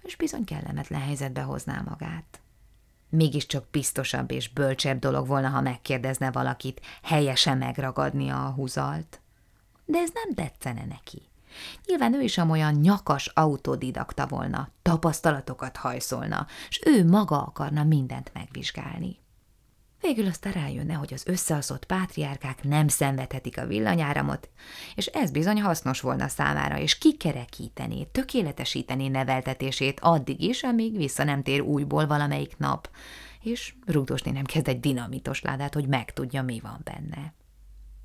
és 0.02 0.16
bizony 0.16 0.44
kellemetlen 0.44 1.00
helyzetbe 1.00 1.40
hozná 1.40 1.82
magát. 1.84 2.40
Mégiscsak 3.08 3.66
biztosabb 3.70 4.30
és 4.30 4.48
bölcsebb 4.48 4.98
dolog 4.98 5.26
volna, 5.26 5.48
ha 5.48 5.60
megkérdezne 5.60 6.30
valakit, 6.30 6.80
helyesen 7.02 7.58
megragadnia 7.58 8.46
a 8.46 8.50
húzalt. 8.50 9.20
De 9.84 9.98
ez 9.98 10.10
nem 10.14 10.34
tetszene 10.34 10.84
neki. 10.84 11.22
Nyilván 11.86 12.14
ő 12.14 12.22
is 12.22 12.38
amolyan 12.38 12.74
nyakas 12.74 13.26
autodidakta 13.26 14.26
volna, 14.26 14.68
tapasztalatokat 14.82 15.76
hajszolna, 15.76 16.46
s 16.68 16.80
ő 16.86 17.08
maga 17.08 17.42
akarna 17.42 17.84
mindent 17.84 18.30
megvizsgálni. 18.34 19.22
Végül 20.04 20.26
aztán 20.26 20.52
rájönne, 20.52 20.94
hogy 20.94 21.14
az 21.14 21.26
összeaszott 21.26 21.84
pátriárkák 21.84 22.62
nem 22.62 22.88
szenvedhetik 22.88 23.58
a 23.58 23.66
villanyáramot, 23.66 24.50
és 24.94 25.06
ez 25.06 25.30
bizony 25.30 25.60
hasznos 25.60 26.00
volna 26.00 26.28
számára, 26.28 26.78
és 26.78 26.98
kikerekíteni, 26.98 28.08
tökéletesíteni 28.12 29.08
neveltetését 29.08 30.00
addig 30.00 30.40
is, 30.40 30.62
amíg 30.62 30.96
vissza 30.96 31.24
nem 31.24 31.42
tér 31.42 31.60
újból 31.60 32.06
valamelyik 32.06 32.56
nap, 32.56 32.90
és 33.40 33.74
rugdosni 33.86 34.30
nem 34.30 34.44
kezd 34.44 34.68
egy 34.68 34.80
dinamitos 34.80 35.42
ládát, 35.42 35.74
hogy 35.74 35.86
megtudja, 35.86 36.42
mi 36.42 36.60
van 36.60 36.80
benne. 36.84 37.34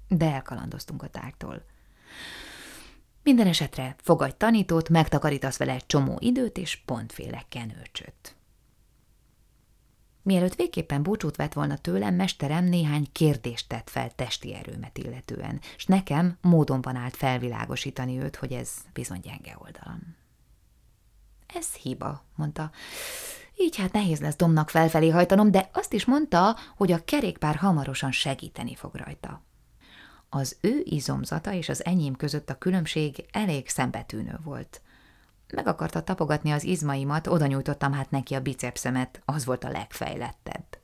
De 0.08 0.34
elkalandoztunk 0.34 1.04
a 1.04 1.08
tártól. 1.08 1.66
Minden 3.24 3.48
esetre 3.48 3.96
fogadj 3.98 4.34
tanítót, 4.38 4.90
megtakarítasz 4.90 5.58
vele 5.58 5.74
egy 5.74 5.86
csomó 5.86 6.18
időt, 6.20 6.58
és 6.58 6.82
pontféle 6.86 7.46
kenőcsöt. 7.50 8.36
Mielőtt 10.22 10.56
végképpen 10.56 11.04
búcsút 11.04 11.36
vett 11.36 11.54
volna 11.54 11.78
tőlem, 11.78 12.16
mesterem 12.16 12.66
néhány 12.66 13.08
kérdést 13.12 13.68
tett 13.68 13.90
fel 13.90 14.12
testi 14.16 14.56
erőmet 14.56 14.98
illetően, 14.98 15.60
s 15.78 15.86
nekem 15.86 16.38
módon 16.42 16.82
van 16.82 16.96
állt 16.96 17.16
felvilágosítani 17.16 18.20
őt, 18.20 18.36
hogy 18.36 18.52
ez 18.52 18.72
bizony 18.94 19.20
gyenge 19.20 19.58
oldalam. 19.60 20.16
Ez 21.54 21.74
hiba, 21.74 22.24
mondta. 22.36 22.72
Így 23.58 23.76
hát 23.76 23.92
nehéz 23.92 24.20
lesz 24.20 24.36
domnak 24.36 24.70
felfelé 24.70 25.10
hajtanom, 25.10 25.52
de 25.52 25.70
azt 25.74 25.94
is 25.94 26.06
mondta, 26.06 26.56
hogy 26.76 26.92
a 26.92 27.04
kerékpár 27.06 27.56
hamarosan 27.56 28.12
segíteni 28.12 28.76
fog 28.76 28.96
rajta. 28.96 29.44
Az 30.30 30.58
ő 30.62 30.82
izomzata 30.84 31.54
és 31.54 31.70
az 31.70 31.86
enyém 31.86 32.16
között 32.16 32.50
a 32.50 32.58
különbség 32.58 33.26
elég 33.32 33.70
szembetűnő 33.70 34.40
volt. 34.44 34.82
Meg 35.54 35.68
akarta 35.68 36.04
tapogatni 36.04 36.52
az 36.52 36.64
izmaimat, 36.64 37.28
oda 37.28 37.46
nyújtottam 37.46 37.94
hát 37.94 38.12
neki 38.12 38.36
a 38.36 38.42
bicepszemet, 38.42 39.22
az 39.26 39.46
volt 39.46 39.64
a 39.64 39.70
legfejlettebb. 39.70 40.78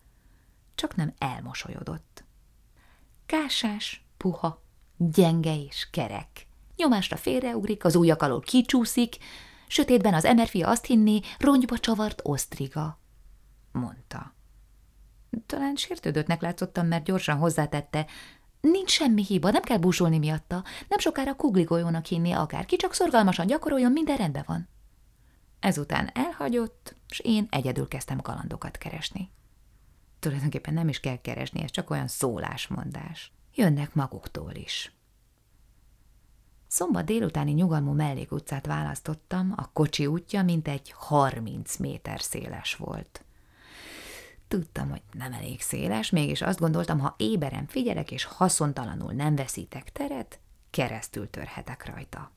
Csak 0.75 0.95
nem 0.95 1.13
elmosolyodott. 1.17 2.23
Kásás, 3.25 4.05
puha, 4.17 4.63
gyenge 4.97 5.55
és 5.55 5.87
kerek. 5.91 6.47
Nyomásra 6.75 7.17
félreugrik, 7.17 7.85
az 7.85 7.95
ujjak 7.95 8.21
alól 8.21 8.39
kicsúszik, 8.39 9.17
sötétben 9.67 10.13
az 10.13 10.25
emerfia 10.25 10.67
azt 10.69 10.85
hinni, 10.85 11.21
rongyba 11.39 11.77
csavart 11.77 12.21
osztriga, 12.23 12.99
mondta. 13.71 14.33
Talán 15.45 15.75
sértődöttnek 15.75 16.41
látszottam, 16.41 16.87
mert 16.87 17.03
gyorsan 17.03 17.37
hozzátette, 17.37 18.05
Nincs 18.71 18.91
semmi 18.91 19.23
hiba, 19.23 19.51
nem 19.51 19.61
kell 19.61 19.77
búsulni 19.77 20.17
miatta. 20.17 20.63
Nem 20.87 20.99
sokára 20.99 21.35
kugligolyónak 21.35 22.05
hinni 22.05 22.31
akárki, 22.31 22.75
csak 22.75 22.93
szorgalmasan 22.93 23.47
gyakoroljon, 23.47 23.91
minden 23.91 24.17
rendben 24.17 24.43
van. 24.47 24.67
Ezután 25.59 26.09
elhagyott, 26.13 26.95
és 27.09 27.19
én 27.19 27.47
egyedül 27.49 27.87
kezdtem 27.87 28.21
kalandokat 28.21 28.77
keresni. 28.77 29.31
Tulajdonképpen 30.19 30.73
nem 30.73 30.87
is 30.87 30.99
kell 30.99 31.21
keresni, 31.21 31.61
ez 31.63 31.71
csak 31.71 31.89
olyan 31.89 32.07
szólásmondás. 32.07 33.31
Jönnek 33.53 33.93
maguktól 33.93 34.51
is. 34.53 34.91
Szombat 36.67 37.05
délutáni 37.05 37.51
nyugalmú 37.51 37.91
mellékutcát 37.91 38.65
választottam, 38.65 39.53
a 39.55 39.71
kocsi 39.73 40.05
útja 40.05 40.43
mintegy 40.43 40.91
30 40.97 41.77
méter 41.77 42.21
széles 42.21 42.75
volt. 42.75 43.25
Tudtam, 44.47 44.89
hogy 44.89 45.01
nem 45.11 45.33
elég 45.33 45.61
széles, 45.61 46.09
mégis 46.09 46.41
azt 46.41 46.59
gondoltam, 46.59 46.99
ha 46.99 47.15
éberen 47.17 47.67
figyelek 47.67 48.11
és 48.11 48.23
haszontalanul 48.23 49.13
nem 49.13 49.35
veszítek 49.35 49.91
teret, 49.91 50.39
keresztül 50.69 51.29
törhetek 51.29 51.85
rajta. 51.85 52.31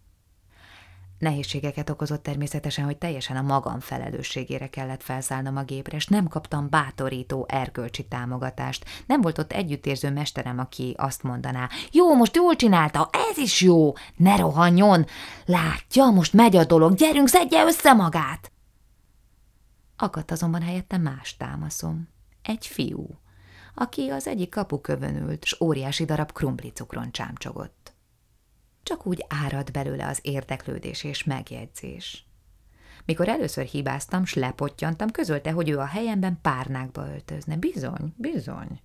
Nehézségeket 1.19 1.91
okozott 1.91 2.23
természetesen, 2.23 2.85
hogy 2.85 2.97
teljesen 2.97 3.37
a 3.37 3.43
magam 3.43 3.81
felelősségére 3.81 4.67
kellett 4.69 5.03
felszállnom 5.03 5.57
a 5.57 5.63
gépre, 5.63 5.97
és 5.97 6.07
nem 6.07 6.29
kaptam 6.29 6.69
bátorító 6.71 7.47
erkölcsi 7.49 8.05
támogatást. 8.05 8.85
Nem 9.07 9.21
volt 9.21 9.39
ott 9.39 9.53
együttérző 9.53 10.11
mesterem, 10.11 10.59
aki 10.59 10.95
azt 10.97 11.23
mondaná, 11.23 11.69
jó, 11.93 12.15
most 12.15 12.37
jól 12.37 12.57
csinálta, 12.57 13.11
ez 13.31 13.37
is 13.37 13.61
jó, 13.61 13.93
ne 14.17 14.37
rohanjon, 14.37 15.07
látja, 15.45 16.05
most 16.05 16.33
megy 16.33 16.57
a 16.57 16.65
dolog, 16.65 16.95
gyerünk, 16.95 17.29
szedje 17.29 17.65
össze 17.65 17.93
magát! 17.93 18.51
Akadt 20.01 20.31
azonban 20.31 20.63
helyette 20.63 20.99
más 20.99 21.37
támaszom. 21.37 22.09
Egy 22.43 22.67
fiú, 22.67 23.21
aki 23.75 24.09
az 24.09 24.27
egyik 24.27 24.51
kapukövön 24.51 25.17
ült, 25.17 25.45
s 25.45 25.61
óriási 25.61 26.05
darab 26.05 26.33
krumplicukron 26.33 27.13
csámcsogott. 27.13 27.95
Csak 28.83 29.07
úgy 29.07 29.25
árad 29.29 29.71
belőle 29.71 30.07
az 30.07 30.19
érdeklődés 30.23 31.05
és 31.05 31.25
megjegyzés. 31.25 32.27
Mikor 33.05 33.29
először 33.29 33.65
hibáztam, 33.65 34.25
s 34.25 34.35
lepottyantam, 34.35 35.11
közölte, 35.11 35.51
hogy 35.51 35.69
ő 35.69 35.79
a 35.79 35.85
helyemben 35.85 36.39
párnákba 36.43 37.09
öltözne. 37.09 37.57
Bizony, 37.57 38.15
bizony. 38.17 38.81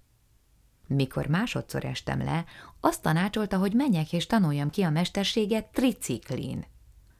Mikor 0.88 1.28
másodszor 1.28 1.86
estem 1.86 2.24
le, 2.24 2.46
azt 2.80 3.02
tanácsolta, 3.02 3.58
hogy 3.58 3.74
menjek 3.74 4.14
és 4.14 4.26
tanuljam 4.26 4.70
ki 4.70 4.82
a 4.82 4.90
mesterséget 4.90 5.66
triciklin. 5.66 6.66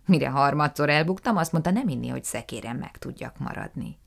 Mire 0.06 0.30
harmadszor 0.30 0.90
elbuktam, 0.90 1.38
azt 1.38 1.52
mondta, 1.52 1.72
nem 1.72 1.88
inni, 1.88 2.08
hogy 2.08 2.24
szekérem 2.24 2.78
meg 2.78 2.98
tudjak 2.98 3.38
maradni. 3.38 3.98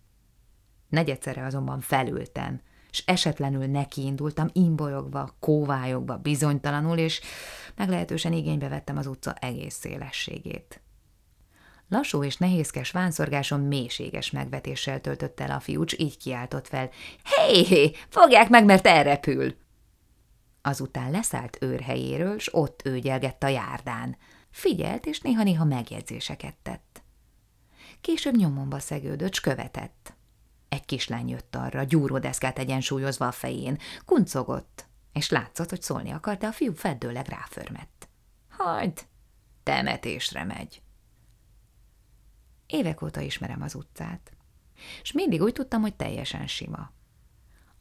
Negyedszerre 0.88 1.44
azonban 1.44 1.80
felültem, 1.80 2.60
s 2.90 3.02
esetlenül 3.06 3.66
nekiindultam, 3.66 4.48
imbolyogva, 4.52 5.36
kóvályogva, 5.40 6.16
bizonytalanul, 6.16 6.98
és 6.98 7.20
meglehetősen 7.76 8.32
igénybe 8.32 8.68
vettem 8.68 8.96
az 8.96 9.06
utca 9.06 9.34
egész 9.34 9.74
szélességét. 9.74 10.80
Lassú 11.88 12.24
és 12.24 12.36
nehézkes 12.36 12.90
vánszorgáson 12.90 13.60
mélységes 13.60 14.30
megvetéssel 14.30 15.00
töltött 15.00 15.40
el 15.40 15.50
a 15.50 15.60
fiúcs, 15.60 15.98
így 15.98 16.16
kiáltott 16.18 16.68
fel. 16.68 16.90
Hé, 17.24 17.64
hé, 17.64 17.92
fogják 18.08 18.48
meg, 18.48 18.64
mert 18.64 18.86
elrepül! 18.86 19.54
Azután 20.62 21.10
leszállt 21.10 21.58
őrhelyéről, 21.60 22.38
s 22.38 22.54
ott 22.54 22.80
őgyelgett 22.84 23.42
a 23.42 23.48
járdán. 23.48 24.16
Figyelt, 24.56 25.06
és 25.06 25.20
néha-néha 25.20 25.64
megjegyzéseket 25.64 26.54
tett. 26.62 27.02
Később 28.00 28.36
nyomomba 28.36 28.78
szegődött, 28.78 29.34
s 29.34 29.40
követett. 29.40 30.14
Egy 30.68 30.84
kislány 30.84 31.28
jött 31.28 31.56
arra, 31.56 31.82
gyúródeszkát 31.82 32.58
egyensúlyozva 32.58 33.26
a 33.26 33.32
fején, 33.32 33.78
kuncogott, 34.04 34.86
és 35.12 35.30
látszott, 35.30 35.70
hogy 35.70 35.82
szólni 35.82 36.10
akart, 36.10 36.38
de 36.38 36.46
a 36.46 36.52
fiú 36.52 36.74
feddőleg 36.74 37.28
ráförmett. 37.28 38.08
Hagyd, 38.48 39.06
temetésre 39.62 40.44
megy. 40.44 40.82
Évek 42.66 43.02
óta 43.02 43.20
ismerem 43.20 43.62
az 43.62 43.74
utcát, 43.74 44.32
és 45.02 45.12
mindig 45.12 45.42
úgy 45.42 45.52
tudtam, 45.52 45.80
hogy 45.80 45.94
teljesen 45.96 46.46
sima. 46.46 46.92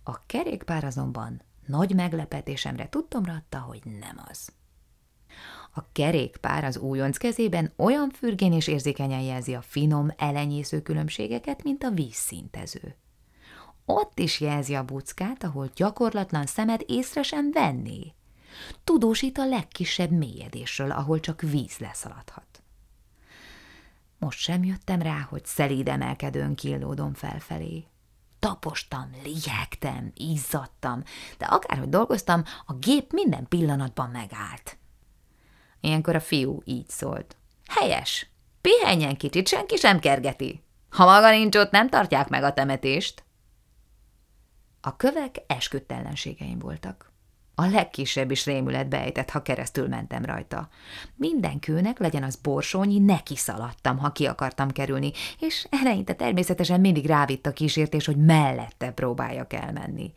A 0.03 0.25
kerékpár 0.25 0.83
azonban 0.83 1.41
nagy 1.65 1.95
meglepetésemre 1.95 2.89
tudtomra 2.89 3.33
adta, 3.33 3.59
hogy 3.59 3.85
nem 3.85 4.25
az. 4.29 4.53
A 5.77 5.91
kerékpár 5.91 6.63
az 6.63 6.77
újonc 6.77 7.17
kezében 7.17 7.73
olyan 7.75 8.09
fürgén 8.09 8.53
és 8.53 8.67
érzékenyen 8.67 9.21
jelzi 9.21 9.53
a 9.53 9.61
finom, 9.61 10.11
elenyésző 10.17 10.81
különbségeket, 10.81 11.63
mint 11.63 11.83
a 11.83 11.89
vízszintező. 11.89 12.95
Ott 13.85 14.19
is 14.19 14.39
jelzi 14.39 14.75
a 14.75 14.83
buckát, 14.83 15.43
ahol 15.43 15.69
gyakorlatlan 15.75 16.45
szemed 16.45 16.83
észre 16.85 17.23
sem 17.23 17.51
venné. 17.51 18.13
Tudósít 18.83 19.37
a 19.37 19.45
legkisebb 19.45 20.11
mélyedésről, 20.11 20.91
ahol 20.91 21.19
csak 21.19 21.41
víz 21.41 21.77
leszaladhat. 21.77 22.63
Most 24.19 24.39
sem 24.39 24.63
jöttem 24.63 25.01
rá, 25.01 25.27
hogy 25.29 25.45
szelíd 25.45 25.87
emelkedőn 25.87 26.55
killódom 26.55 27.13
felfelé. 27.13 27.85
Tapostam, 28.39 29.09
liegtem, 29.23 30.11
izzadtam, 30.13 31.03
de 31.37 31.45
akárhogy 31.45 31.89
dolgoztam, 31.89 32.43
a 32.65 32.73
gép 32.73 33.13
minden 33.13 33.47
pillanatban 33.47 34.09
megállt. 34.09 34.77
Ilyenkor 35.85 36.15
a 36.15 36.19
fiú 36.19 36.61
így 36.65 36.89
szólt. 36.89 37.35
Helyes, 37.67 38.29
pihenjen 38.61 39.17
kicsit, 39.17 39.47
senki 39.47 39.75
sem 39.75 39.99
kergeti. 39.99 40.63
Ha 40.89 41.05
maga 41.05 41.29
nincs 41.29 41.55
ott, 41.55 41.71
nem 41.71 41.89
tartják 41.89 42.29
meg 42.29 42.43
a 42.43 42.53
temetést. 42.53 43.23
A 44.81 44.95
kövek 44.95 45.35
esküdt 45.47 45.93
voltak. 46.59 47.13
A 47.55 47.65
legkisebb 47.65 48.31
is 48.31 48.45
rémület 48.45 48.89
bejtett, 48.89 49.29
ha 49.29 49.41
keresztül 49.41 49.87
mentem 49.87 50.25
rajta. 50.25 50.69
Minden 51.15 51.59
kőnek, 51.59 51.99
legyen 51.99 52.23
az 52.23 52.35
borsónyi, 52.35 52.99
neki 52.99 53.35
szaladtam, 53.35 53.97
ha 53.97 54.11
ki 54.11 54.25
akartam 54.25 54.71
kerülni, 54.71 55.11
és 55.39 55.67
eleinte 55.69 56.13
természetesen 56.13 56.79
mindig 56.79 57.05
rávitt 57.05 57.45
a 57.45 57.53
kísértés, 57.53 58.05
hogy 58.05 58.17
mellette 58.17 58.91
próbáljak 58.91 59.53
elmenni. 59.53 60.13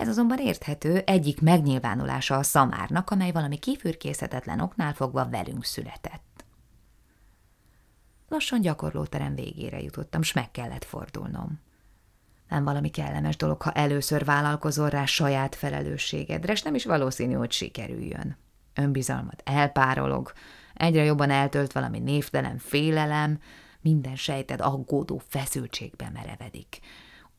Ez 0.00 0.08
azonban 0.08 0.38
érthető, 0.38 0.98
egyik 0.98 1.40
megnyilvánulása 1.40 2.36
a 2.36 2.42
szamárnak, 2.42 3.10
amely 3.10 3.32
valami 3.32 3.58
kifürkészhetetlen 3.58 4.60
oknál 4.60 4.92
fogva 4.92 5.28
velünk 5.28 5.64
született. 5.64 6.44
Lassan 8.28 8.60
gyakorlóterem 8.60 9.34
végére 9.34 9.80
jutottam, 9.80 10.22
s 10.22 10.32
meg 10.32 10.50
kellett 10.50 10.84
fordulnom. 10.84 11.60
Nem 12.48 12.64
valami 12.64 12.90
kellemes 12.90 13.36
dolog, 13.36 13.62
ha 13.62 13.72
először 13.72 14.24
vállalkozol 14.24 14.88
rá 14.88 15.04
saját 15.04 15.54
felelősségedre, 15.54 16.52
és 16.52 16.62
nem 16.62 16.74
is 16.74 16.84
valószínű, 16.84 17.34
hogy 17.34 17.52
sikerüljön. 17.52 18.36
Önbizalmad 18.74 19.40
elpárolog, 19.44 20.32
egyre 20.74 21.04
jobban 21.04 21.30
eltölt 21.30 21.72
valami 21.72 21.98
névtelen 21.98 22.58
félelem, 22.58 23.38
minden 23.80 24.16
sejted 24.16 24.60
aggódó 24.60 25.22
feszültségbe 25.28 26.10
merevedik. 26.12 26.80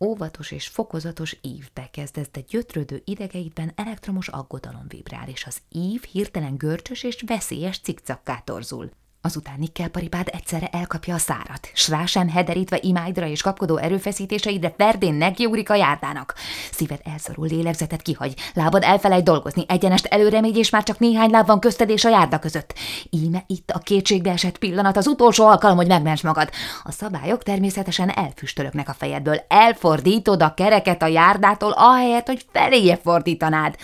Óvatos 0.03 0.51
és 0.51 0.67
fokozatos 0.67 1.37
ívbe 1.41 1.89
kezdesz, 1.91 2.29
de 2.31 2.39
gyötrődő 2.39 3.01
idegeidben 3.05 3.71
elektromos 3.75 4.27
aggodalom 4.27 4.85
vibrál, 4.87 5.29
és 5.29 5.45
az 5.45 5.61
ív 5.69 6.03
hirtelen 6.03 6.57
görcsös 6.57 7.03
és 7.03 7.23
veszélyes 7.25 7.79
cikcakká 7.79 8.39
torzul. 8.39 8.91
Azután 9.23 9.55
nikkelparipád 9.57 10.27
egyszerre 10.31 10.67
elkapja 10.67 11.13
a 11.13 11.17
szárat, 11.17 11.71
s 11.73 11.89
rá 11.89 12.05
sem 12.05 12.29
hederítve 12.29 12.79
imáidra 12.81 13.25
és 13.25 13.41
kapkodó 13.41 13.77
erőfeszítéseidre 13.77 14.73
ferdén 14.77 15.13
nekiugrik 15.13 15.69
a 15.69 15.75
járdának. 15.75 16.33
Szíved 16.71 16.99
elszorul, 17.03 17.47
lélegzetet 17.47 18.01
kihagy, 18.01 18.33
lábad 18.53 18.83
elfelejt 18.83 19.23
dolgozni, 19.23 19.65
egyenest 19.67 20.05
előre 20.05 20.41
megy, 20.41 20.57
és 20.57 20.69
már 20.69 20.83
csak 20.83 20.99
néhány 20.99 21.29
láb 21.29 21.47
van 21.47 21.59
közted 21.59 21.89
és 21.89 22.05
a 22.05 22.09
járda 22.09 22.39
között. 22.39 22.73
Íme 23.09 23.43
itt 23.47 23.71
a 23.71 23.79
kétségbe 23.79 24.31
esett 24.31 24.57
pillanat, 24.57 24.97
az 24.97 25.07
utolsó 25.07 25.45
alkalom, 25.45 25.77
hogy 25.77 25.87
megments 25.87 26.23
magad. 26.23 26.49
A 26.83 26.91
szabályok 26.91 27.43
természetesen 27.43 28.09
elfüstölöknek 28.09 28.89
a 28.89 28.93
fejedből. 28.93 29.41
Elfordítod 29.47 30.43
a 30.43 30.53
kereket 30.53 31.01
a 31.01 31.07
járdától, 31.07 31.71
ahelyett, 31.71 32.27
hogy 32.27 32.45
feléje 32.51 32.97
fordítanád 33.03 33.75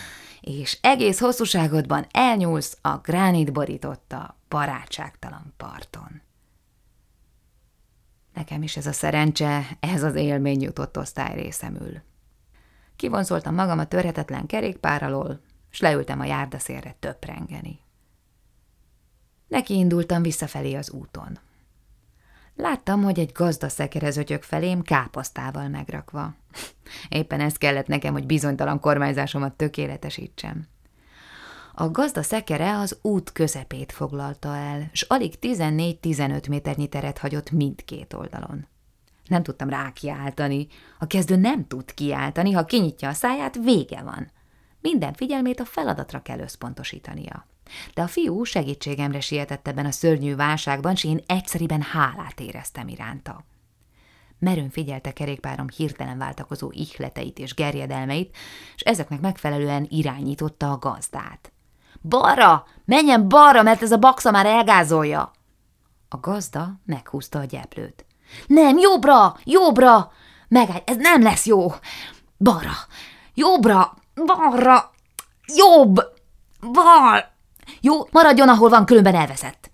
és 0.47 0.77
egész 0.81 1.19
hosszúságodban 1.19 2.05
elnyúlsz 2.11 2.77
a 2.81 2.97
gránit 2.97 3.53
borította 3.53 4.37
barátságtalan 4.49 5.53
parton. 5.57 6.21
Nekem 8.33 8.63
is 8.63 8.77
ez 8.77 8.85
a 8.85 8.91
szerencse, 8.91 9.77
ez 9.79 10.03
az 10.03 10.15
élmény 10.15 10.61
jutott 10.61 10.97
osztály 10.97 11.35
részemül. 11.35 12.01
Kivonzoltam 12.95 13.55
magam 13.55 13.79
a 13.79 13.87
törhetetlen 13.87 14.45
kerékpár 14.45 15.03
alól, 15.03 15.41
s 15.69 15.79
leültem 15.79 16.19
a 16.19 16.25
járdaszélre 16.25 16.95
töprengeni. 16.99 17.79
Neki 19.47 19.73
indultam 19.73 20.21
visszafelé 20.21 20.73
az 20.73 20.91
úton. 20.91 21.39
Láttam, 22.57 23.03
hogy 23.03 23.19
egy 23.19 23.31
gazda 23.31 23.69
szekerez 23.69 24.19
felém 24.39 24.81
káposztával 24.81 25.67
megrakva. 25.67 26.35
Éppen 27.09 27.39
ez 27.39 27.57
kellett 27.57 27.87
nekem, 27.87 28.13
hogy 28.13 28.25
bizonytalan 28.25 28.79
kormányzásomat 28.79 29.53
tökéletesítsem. 29.53 30.67
A 31.73 31.91
gazda 31.91 32.21
szekere 32.21 32.77
az 32.77 32.97
út 33.01 33.31
közepét 33.31 33.91
foglalta 33.91 34.55
el, 34.55 34.89
s 34.93 35.01
alig 35.01 35.33
14-15 35.41 36.49
méternyi 36.49 36.87
teret 36.87 37.17
hagyott 37.17 37.51
mindkét 37.51 38.13
oldalon. 38.13 38.67
Nem 39.27 39.43
tudtam 39.43 39.69
rákiáltani. 39.69 40.67
A 40.99 41.07
kezdő 41.07 41.35
nem 41.35 41.67
tud 41.67 41.93
kiáltani, 41.93 42.51
ha 42.51 42.65
kinyitja 42.65 43.09
a 43.09 43.13
száját, 43.13 43.55
vége 43.55 44.01
van. 44.01 44.31
Minden 44.81 45.13
figyelmét 45.13 45.59
a 45.59 45.65
feladatra 45.65 46.21
kell 46.21 46.39
összpontosítania. 46.39 47.45
De 47.93 48.01
a 48.01 48.07
fiú 48.07 48.43
segítségemre 48.43 49.19
sietett 49.19 49.67
ebben 49.67 49.85
a 49.85 49.91
szörnyű 49.91 50.35
válságban, 50.35 50.95
s 50.95 51.03
én 51.03 51.23
egyszeriben 51.25 51.81
hálát 51.81 52.39
éreztem 52.39 52.87
iránta. 52.87 53.45
Merőn 54.39 54.69
figyelte 54.69 55.13
kerékpárom 55.13 55.67
hirtelen 55.75 56.17
váltakozó 56.17 56.71
ihleteit 56.71 57.39
és 57.39 57.53
gerjedelmeit, 57.53 58.35
és 58.75 58.81
ezeknek 58.81 59.19
megfelelően 59.19 59.85
irányította 59.89 60.71
a 60.71 60.77
gazdát. 60.77 61.51
Balra! 62.01 62.65
Menjen 62.85 63.29
balra, 63.29 63.63
mert 63.63 63.81
ez 63.81 63.91
a 63.91 63.97
baksa 63.97 64.31
már 64.31 64.45
elgázolja! 64.45 65.31
A 66.09 66.17
gazda 66.17 66.79
meghúzta 66.85 67.39
a 67.39 67.43
gyeplőt. 67.43 68.05
Nem, 68.47 68.77
jobbra! 68.77 69.37
Jobbra! 69.43 70.11
Megállj, 70.47 70.81
ez 70.85 70.97
nem 70.97 71.21
lesz 71.21 71.45
jó! 71.45 71.71
Balra! 72.37 72.73
Jobbra! 73.33 73.93
Balra! 74.25 74.91
Jobb! 75.55 75.95
Bal! 76.71 77.35
Jó, 77.81 77.93
maradjon, 78.11 78.49
ahol 78.49 78.69
van, 78.69 78.85
különben 78.85 79.15
elveszett. 79.15 79.71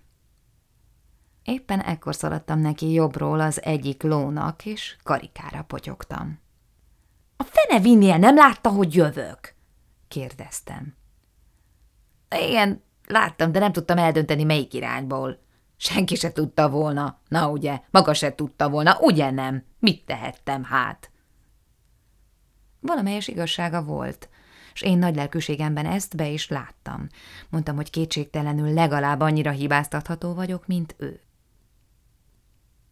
Éppen 1.44 1.80
ekkor 1.80 2.16
szaladtam 2.16 2.60
neki 2.60 2.92
jobbról 2.92 3.40
az 3.40 3.64
egyik 3.64 4.04
lónak, 4.04 4.66
és 4.66 4.96
karikára 5.04 5.62
potyogtam. 5.62 6.40
A 7.38 7.44
fene 7.44 7.80
vinnie 7.80 8.18
nem 8.18 8.36
látta, 8.36 8.70
hogy 8.70 8.96
jövök? 8.96 9.56
kérdeztem. 10.08 10.96
Igen, 12.48 12.84
láttam, 13.08 13.52
de 13.52 13.60
nem 13.60 13.72
tudtam 13.72 13.98
eldönteni, 13.98 14.44
melyik 14.44 14.74
irányból. 14.74 15.40
Senki 15.78 16.16
se 16.16 16.32
tudta 16.32 16.70
volna. 16.70 17.20
Na 17.28 17.50
ugye, 17.50 17.80
maga 17.92 18.14
se 18.14 18.36
tudta 18.36 18.70
volna, 18.70 18.98
ugye 19.00 19.32
nem? 19.32 19.64
Mit 19.80 20.06
tehettem 20.06 20.64
hát? 20.64 21.12
Valamelyes 22.80 23.28
igazsága 23.28 23.84
volt, 23.84 24.30
és 24.74 24.82
én 24.82 24.98
nagy 24.98 25.16
lelkűségemben 25.16 25.86
ezt 25.86 26.16
be 26.16 26.28
is 26.28 26.48
láttam. 26.48 27.08
Mondtam, 27.50 27.76
hogy 27.76 27.90
kétségtelenül 27.90 28.74
legalább 28.74 29.20
annyira 29.20 29.52
hibáztatható 29.52 30.34
vagyok, 30.34 30.68
mint 30.68 30.96
ő. 30.98 31.22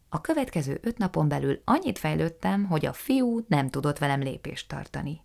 A 0.10 0.22
következő 0.22 0.80
öt 0.82 0.98
napon 0.98 1.28
belül 1.28 1.62
annyit 1.66 2.00
fejlődtem, 2.00 2.66
hogy 2.66 2.86
a 2.86 2.94
fiú 2.94 3.46
nem 3.48 3.70
tudott 3.70 3.98
velem 3.98 4.22
lépést 4.22 4.68
tartani. 4.68 5.22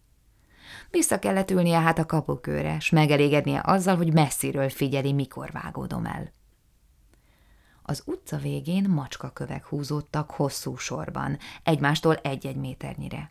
Vissza 0.91 1.19
kellett 1.19 1.51
ülnie 1.51 1.81
hát 1.81 1.99
a 1.99 2.07
kapukőre, 2.07 2.79
s 2.79 2.91
megelégednie 2.91 3.61
azzal, 3.65 3.97
hogy 3.97 4.13
messziről 4.13 4.69
figyeli, 4.69 5.13
mikor 5.13 5.51
vágódom 5.51 6.07
el. 6.07 6.33
Az 7.83 8.03
utca 8.07 8.37
végén 8.37 8.89
macskakövek 8.89 9.65
húzódtak 9.65 10.31
hosszú 10.31 10.77
sorban, 10.77 11.39
egymástól 11.63 12.15
egy-egy 12.15 12.57
méternyire. 12.57 13.31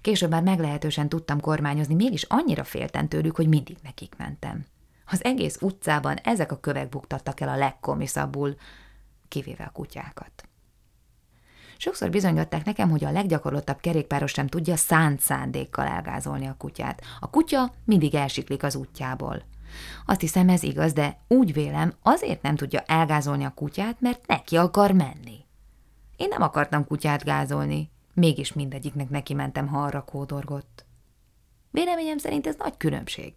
Később 0.00 0.30
már 0.30 0.42
meglehetősen 0.42 1.08
tudtam 1.08 1.40
kormányozni, 1.40 1.94
mégis 1.94 2.22
annyira 2.22 2.64
féltem 2.64 3.08
tőlük, 3.08 3.36
hogy 3.36 3.48
mindig 3.48 3.76
nekik 3.82 4.14
mentem. 4.16 4.64
Az 5.06 5.24
egész 5.24 5.58
utcában 5.60 6.16
ezek 6.16 6.52
a 6.52 6.60
kövek 6.60 6.88
buktattak 6.88 7.40
el 7.40 7.48
a 7.48 7.56
legkomiszabbul, 7.56 8.56
kivéve 9.28 9.64
a 9.64 9.70
kutyákat. 9.72 10.48
Sokszor 11.76 12.10
bizonyították 12.10 12.64
nekem, 12.64 12.90
hogy 12.90 13.04
a 13.04 13.10
leggyakorlottabb 13.10 13.80
kerékpáros 13.80 14.32
sem 14.32 14.46
tudja 14.46 14.76
szánt 14.76 15.20
szándékkal 15.20 15.86
elgázolni 15.86 16.46
a 16.46 16.54
kutyát. 16.58 17.02
A 17.20 17.30
kutya 17.30 17.74
mindig 17.84 18.14
elsiklik 18.14 18.62
az 18.62 18.74
útjából. 18.74 19.42
Azt 20.06 20.20
hiszem, 20.20 20.48
ez 20.48 20.62
igaz, 20.62 20.92
de 20.92 21.20
úgy 21.28 21.52
vélem, 21.52 21.92
azért 22.02 22.42
nem 22.42 22.56
tudja 22.56 22.80
elgázolni 22.80 23.44
a 23.44 23.54
kutyát, 23.54 24.00
mert 24.00 24.26
neki 24.26 24.56
akar 24.56 24.92
menni. 24.92 25.46
Én 26.16 26.28
nem 26.28 26.42
akartam 26.42 26.84
kutyát 26.84 27.24
gázolni, 27.24 27.90
mégis 28.18 28.52
mindegyiknek 28.52 29.08
neki 29.08 29.34
mentem, 29.34 29.66
ha 29.66 29.82
arra 29.82 30.04
kódorgott. 30.04 30.84
Véleményem 31.70 32.18
szerint 32.18 32.46
ez 32.46 32.54
nagy 32.58 32.76
különbség. 32.76 33.32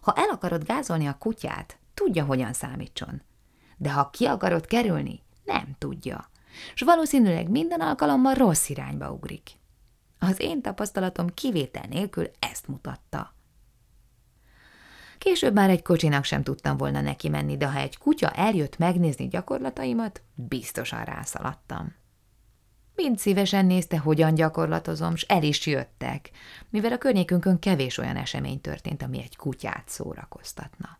Ha 0.00 0.12
el 0.16 0.28
akarod 0.28 0.64
gázolni 0.64 1.06
a 1.06 1.18
kutyát, 1.18 1.78
tudja, 1.94 2.24
hogyan 2.24 2.52
számítson. 2.52 3.22
De 3.76 3.92
ha 3.92 4.10
ki 4.10 4.24
akarod 4.24 4.66
kerülni, 4.66 5.22
nem 5.44 5.74
tudja 5.78 6.32
és 6.74 6.82
valószínűleg 6.82 7.48
minden 7.48 7.80
alkalommal 7.80 8.34
rossz 8.34 8.68
irányba 8.68 9.10
ugrik. 9.10 9.50
Az 10.18 10.40
én 10.40 10.62
tapasztalatom 10.62 11.34
kivétel 11.34 11.84
nélkül 11.88 12.30
ezt 12.38 12.68
mutatta. 12.68 13.34
Később 15.18 15.54
már 15.54 15.70
egy 15.70 15.82
kocsinak 15.82 16.24
sem 16.24 16.42
tudtam 16.42 16.76
volna 16.76 17.00
neki 17.00 17.28
menni, 17.28 17.56
de 17.56 17.70
ha 17.70 17.78
egy 17.78 17.98
kutya 17.98 18.30
eljött 18.30 18.78
megnézni 18.78 19.28
gyakorlataimat, 19.28 20.22
biztosan 20.34 21.04
rászaladtam. 21.04 21.94
Mind 22.94 23.18
szívesen 23.18 23.66
nézte, 23.66 23.98
hogyan 23.98 24.34
gyakorlatozom, 24.34 25.16
s 25.16 25.22
el 25.22 25.42
is 25.42 25.66
jöttek, 25.66 26.30
mivel 26.70 26.92
a 26.92 26.98
környékünkön 26.98 27.58
kevés 27.58 27.98
olyan 27.98 28.16
esemény 28.16 28.60
történt, 28.60 29.02
ami 29.02 29.22
egy 29.22 29.36
kutyát 29.36 29.88
szórakoztatna. 29.88 30.98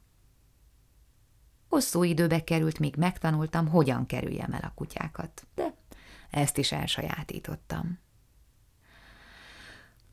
Hosszú 1.68 2.02
időbe 2.02 2.44
került, 2.44 2.78
míg 2.78 2.96
megtanultam, 2.96 3.68
hogyan 3.68 4.06
kerüljem 4.06 4.52
el 4.52 4.60
a 4.62 4.72
kutyákat, 4.74 5.46
de 5.54 5.74
ezt 6.30 6.58
is 6.58 6.72
elsajátítottam. 6.72 7.98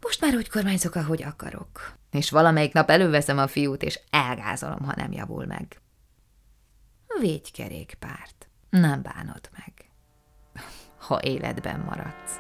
Most 0.01 0.21
már 0.21 0.35
úgy 0.35 0.49
kormányzok, 0.49 0.95
ahogy 0.95 1.23
akarok. 1.23 1.97
És 2.11 2.29
valamelyik 2.29 2.73
nap 2.73 2.89
előveszem 2.89 3.37
a 3.37 3.47
fiút, 3.47 3.83
és 3.83 3.99
elgázolom, 4.09 4.83
ha 4.83 4.93
nem 4.95 5.11
javul 5.11 5.45
meg. 5.45 5.81
Végy 7.19 7.51
kerékpárt. 7.51 8.49
Nem 8.69 9.01
bánod 9.01 9.49
meg. 9.57 9.90
Ha 11.01 11.19
életben 11.19 11.79
maradsz. 11.79 12.39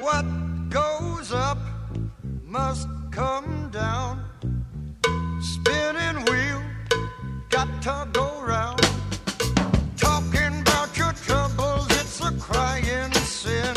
What 0.00 0.24
goes 0.70 1.32
up 1.32 1.58
must 2.44 2.88
come 3.10 3.68
down. 3.70 4.24
Spinning 5.40 6.24
wheel 6.24 6.62
got 7.48 7.68
to 7.82 8.06
go 8.12 8.42
round. 8.46 8.80
Talking 9.96 10.60
about 10.60 10.96
your 10.96 11.12
troubles, 11.26 11.86
it's 11.90 12.20
a 12.20 12.32
crying 12.38 13.12
sin. 13.12 13.74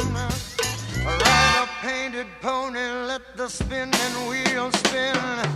Ride 1.05 1.63
a 1.63 1.67
painted 1.81 2.27
pony, 2.41 3.07
let 3.07 3.21
the 3.35 3.47
spinning 3.47 4.15
wheel 4.29 4.71
spin. 4.71 5.54